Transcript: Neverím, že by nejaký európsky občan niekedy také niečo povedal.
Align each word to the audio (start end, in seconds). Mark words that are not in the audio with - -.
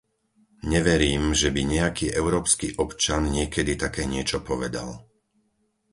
Neverím, 0.73 1.23
že 1.41 1.49
by 1.55 1.61
nejaký 1.75 2.05
európsky 2.21 2.67
občan 2.85 3.21
niekedy 3.37 3.71
také 3.83 4.03
niečo 4.13 4.37
povedal. 4.49 4.89